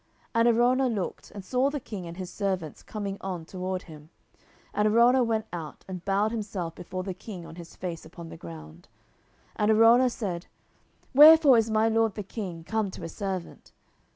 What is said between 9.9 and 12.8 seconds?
said, Wherefore is my lord the king